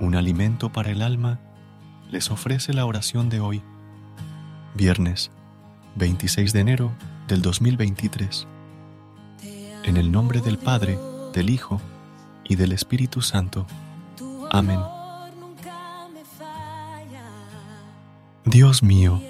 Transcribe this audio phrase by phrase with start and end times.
[0.00, 1.38] Un alimento para el alma,
[2.10, 3.62] les ofrece la oración de hoy,
[4.74, 5.30] viernes
[5.96, 6.92] 26 de enero
[7.26, 8.46] del 2023.
[9.84, 10.98] En el nombre del Padre,
[11.32, 11.80] del Hijo
[12.44, 13.66] y del Espíritu Santo.
[14.50, 14.80] Amén.
[18.44, 19.20] Dios mío,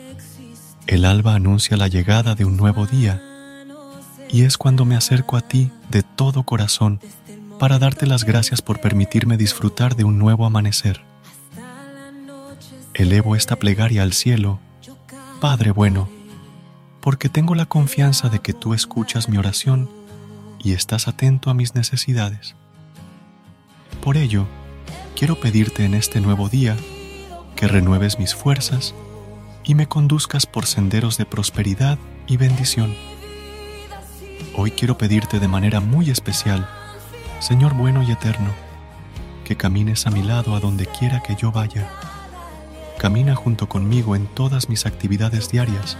[0.86, 3.22] el alba anuncia la llegada de un nuevo día
[4.36, 7.00] y es cuando me acerco a ti de todo corazón
[7.58, 11.00] para darte las gracias por permitirme disfrutar de un nuevo amanecer.
[12.92, 14.60] Elevo esta plegaria al cielo,
[15.40, 16.10] Padre bueno,
[17.00, 19.88] porque tengo la confianza de que tú escuchas mi oración
[20.62, 22.56] y estás atento a mis necesidades.
[24.02, 24.46] Por ello,
[25.18, 26.76] quiero pedirte en este nuevo día
[27.56, 28.94] que renueves mis fuerzas
[29.64, 33.15] y me conduzcas por senderos de prosperidad y bendición.
[34.58, 36.66] Hoy quiero pedirte de manera muy especial
[37.40, 38.50] Señor bueno y eterno,
[39.44, 41.90] que camines a mi lado a donde quiera que yo vaya.
[42.98, 45.98] Camina junto conmigo en todas mis actividades diarias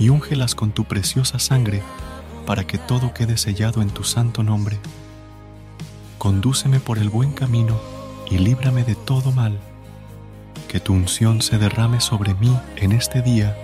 [0.00, 1.82] y úngelas con tu preciosa sangre
[2.44, 4.78] para que todo quede sellado en tu santo nombre.
[6.18, 7.80] Condúceme por el buen camino
[8.28, 9.60] y líbrame de todo mal.
[10.66, 13.56] Que tu unción se derrame sobre mí en este día,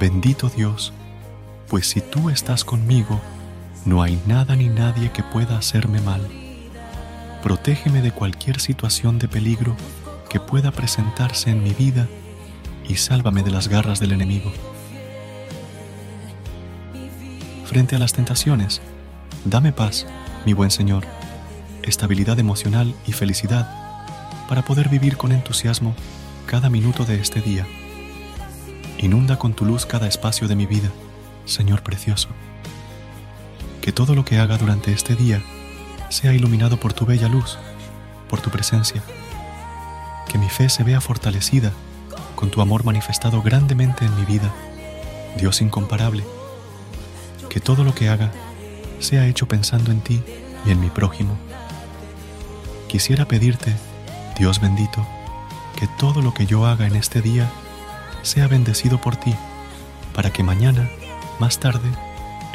[0.00, 0.94] bendito Dios,
[1.68, 3.20] pues si tú estás conmigo,
[3.86, 6.20] no hay nada ni nadie que pueda hacerme mal
[7.46, 9.76] protégeme de cualquier situación de peligro
[10.28, 12.08] que pueda presentarse en mi vida
[12.88, 14.52] y sálvame de las garras del enemigo.
[17.66, 18.82] Frente a las tentaciones,
[19.44, 20.08] dame paz,
[20.44, 21.04] mi buen Señor,
[21.84, 23.70] estabilidad emocional y felicidad
[24.48, 25.94] para poder vivir con entusiasmo
[26.46, 27.64] cada minuto de este día.
[28.98, 30.90] Inunda con tu luz cada espacio de mi vida,
[31.44, 32.28] Señor precioso.
[33.86, 35.40] Que todo lo que haga durante este día
[36.08, 37.56] sea iluminado por tu bella luz,
[38.28, 39.00] por tu presencia.
[40.28, 41.70] Que mi fe se vea fortalecida
[42.34, 44.52] con tu amor manifestado grandemente en mi vida,
[45.38, 46.24] Dios incomparable.
[47.48, 48.32] Que todo lo que haga
[48.98, 50.20] sea hecho pensando en ti
[50.66, 51.38] y en mi prójimo.
[52.88, 53.72] Quisiera pedirte,
[54.36, 55.06] Dios bendito,
[55.78, 57.48] que todo lo que yo haga en este día
[58.22, 59.36] sea bendecido por ti,
[60.12, 60.90] para que mañana,
[61.38, 61.88] más tarde,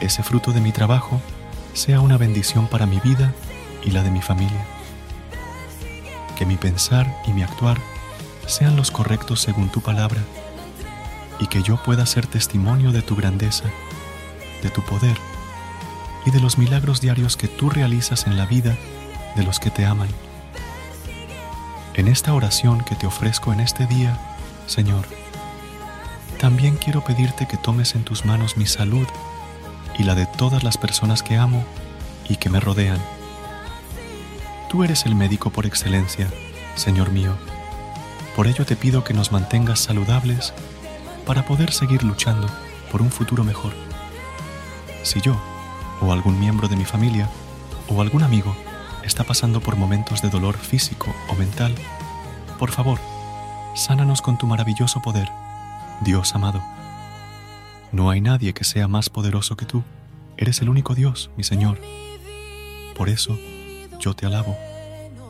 [0.02, 1.22] ese fruto de mi trabajo
[1.74, 3.34] sea una bendición para mi vida
[3.84, 4.66] y la de mi familia.
[6.38, 7.78] Que mi pensar y mi actuar
[8.48, 10.22] sean los correctos según tu palabra
[11.40, 13.66] y que yo pueda ser testimonio de tu grandeza,
[14.62, 15.18] de tu poder
[16.26, 18.76] y de los milagros diarios que tú realizas en la vida
[19.36, 20.10] de los que te aman.
[21.94, 24.18] En esta oración que te ofrezco en este día,
[24.66, 25.06] Señor,
[26.40, 29.08] también quiero pedirte que tomes en tus manos mi salud
[29.98, 31.64] y la de todas las personas que amo
[32.28, 33.00] y que me rodean.
[34.70, 36.30] Tú eres el médico por excelencia,
[36.76, 37.36] Señor mío.
[38.36, 40.54] Por ello te pido que nos mantengas saludables
[41.26, 42.48] para poder seguir luchando
[42.92, 43.74] por un futuro mejor.
[45.04, 45.36] Si yo,
[46.02, 47.30] o algún miembro de mi familia,
[47.88, 48.56] o algún amigo
[49.04, 51.76] está pasando por momentos de dolor físico o mental,
[52.58, 53.00] por favor,
[53.74, 55.30] sánanos con tu maravilloso poder,
[56.02, 56.62] Dios amado.
[57.92, 59.84] No hay nadie que sea más poderoso que tú.
[60.38, 61.80] Eres el único Dios, mi Señor.
[62.96, 63.38] Por eso
[64.00, 64.58] yo te alabo,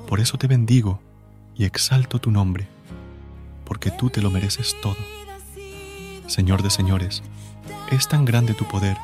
[0.08, 1.02] por eso te bendigo
[1.56, 2.68] y exalto tu nombre,
[3.66, 4.98] porque tú te lo mereces todo.
[6.28, 7.24] Señor de señores,
[7.92, 8.98] es tan grande tu poder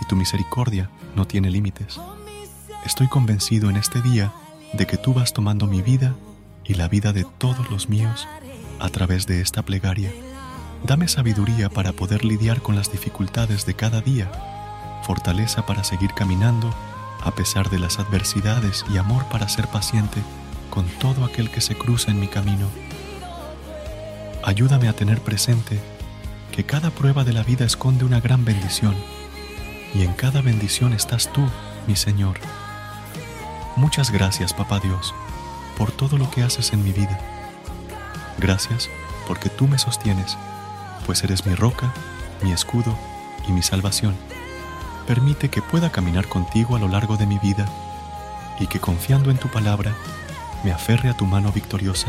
[0.00, 2.00] y tu misericordia no tiene límites.
[2.86, 4.32] Estoy convencido en este día
[4.72, 6.14] de que tú vas tomando mi vida
[6.64, 8.26] y la vida de todos los míos
[8.78, 10.10] a través de esta plegaria.
[10.84, 14.30] Dame sabiduría para poder lidiar con las dificultades de cada día,
[15.04, 16.74] fortaleza para seguir caminando
[17.22, 20.22] a pesar de las adversidades y amor para ser paciente
[20.70, 22.66] con todo aquel que se cruza en mi camino.
[24.42, 25.78] Ayúdame a tener presente
[26.50, 28.94] que cada prueba de la vida esconde una gran bendición
[29.94, 31.46] y en cada bendición estás tú,
[31.86, 32.38] mi Señor.
[33.76, 35.14] Muchas gracias, Papá Dios,
[35.76, 37.18] por todo lo que haces en mi vida.
[38.38, 38.88] Gracias
[39.26, 40.36] porque tú me sostienes,
[41.10, 41.92] pues eres mi roca,
[42.40, 42.96] mi escudo
[43.48, 44.14] y mi salvación.
[45.08, 47.66] Permite que pueda caminar contigo a lo largo de mi vida
[48.60, 49.92] y que confiando en tu palabra
[50.62, 52.06] me aferre a tu mano victoriosa.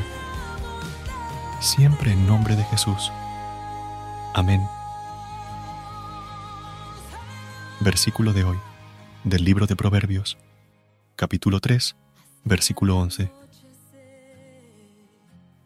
[1.60, 3.12] Siempre en nombre de Jesús.
[4.36, 4.62] Amén.
[7.80, 8.60] Versículo de hoy,
[9.24, 10.38] del libro de Proverbios,
[11.16, 11.96] capítulo 3,
[12.44, 13.32] versículo 11.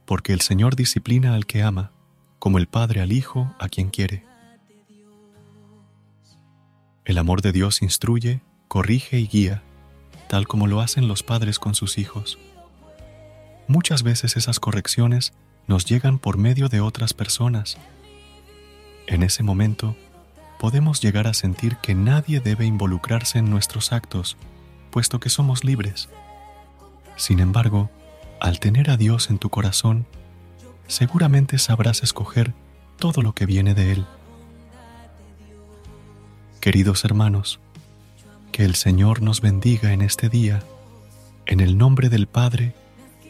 [0.06, 1.92] Porque el Señor disciplina al que ama,
[2.45, 4.24] como el Padre al Hijo a quien quiere.
[7.03, 9.63] El amor de Dios instruye, corrige y guía,
[10.30, 12.38] tal como lo hacen los padres con sus hijos.
[13.68, 15.33] Muchas veces esas correcciones
[15.65, 17.80] nos llegan por medio de otras personas.
[19.07, 19.95] En ese momento,
[20.59, 24.38] podemos llegar a sentir que nadie debe involucrarse en nuestros actos,
[24.92, 26.09] puesto que somos libres.
[27.15, 27.89] Sin embargo,
[28.39, 30.06] al tener a Dios en tu corazón,
[30.88, 32.54] seguramente sabrás escoger
[32.98, 34.06] todo lo que viene de Él.
[36.60, 37.60] Queridos hermanos,
[38.52, 40.64] que el Señor nos bendiga en este día,
[41.46, 42.74] en el nombre del Padre,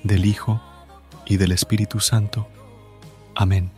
[0.04, 0.62] del Hijo
[1.26, 2.48] y del Espíritu Santo.
[3.34, 3.72] Amén.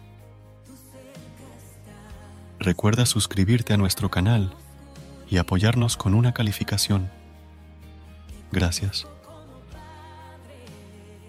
[2.59, 4.53] Recuerda suscribirte a nuestro canal
[5.29, 7.09] y apoyarnos con una calificación.
[8.51, 9.07] Gracias.